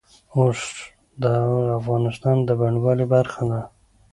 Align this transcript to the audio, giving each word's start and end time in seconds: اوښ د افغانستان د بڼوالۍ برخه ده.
اوښ 0.37 0.59
د 1.21 1.23
افغانستان 1.79 2.37
د 2.47 2.49
بڼوالۍ 2.59 3.05
برخه 3.15 3.41
ده. 3.51 3.61